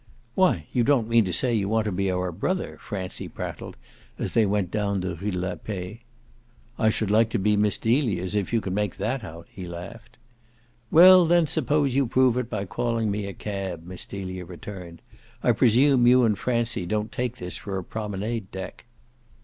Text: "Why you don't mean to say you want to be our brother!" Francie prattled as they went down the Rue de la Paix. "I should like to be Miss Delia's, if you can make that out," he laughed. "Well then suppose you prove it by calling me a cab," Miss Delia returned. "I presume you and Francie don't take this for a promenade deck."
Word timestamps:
"Why 0.33 0.65
you 0.73 0.83
don't 0.83 1.07
mean 1.07 1.25
to 1.25 1.31
say 1.31 1.53
you 1.53 1.69
want 1.69 1.85
to 1.85 1.91
be 1.91 2.09
our 2.11 2.31
brother!" 2.31 2.79
Francie 2.81 3.27
prattled 3.27 3.77
as 4.17 4.31
they 4.31 4.47
went 4.47 4.71
down 4.71 5.01
the 5.01 5.15
Rue 5.15 5.29
de 5.29 5.37
la 5.37 5.53
Paix. 5.53 5.99
"I 6.79 6.89
should 6.89 7.11
like 7.11 7.29
to 7.29 7.37
be 7.37 7.55
Miss 7.55 7.77
Delia's, 7.77 8.33
if 8.33 8.51
you 8.51 8.61
can 8.61 8.73
make 8.73 8.97
that 8.97 9.23
out," 9.23 9.45
he 9.51 9.67
laughed. 9.67 10.17
"Well 10.89 11.27
then 11.27 11.45
suppose 11.45 11.93
you 11.93 12.07
prove 12.07 12.35
it 12.35 12.49
by 12.49 12.65
calling 12.65 13.11
me 13.11 13.27
a 13.27 13.33
cab," 13.33 13.83
Miss 13.85 14.07
Delia 14.07 14.43
returned. 14.43 15.03
"I 15.43 15.51
presume 15.51 16.07
you 16.07 16.23
and 16.23 16.35
Francie 16.35 16.87
don't 16.87 17.11
take 17.11 17.37
this 17.37 17.57
for 17.57 17.77
a 17.77 17.83
promenade 17.83 18.49
deck." 18.49 18.85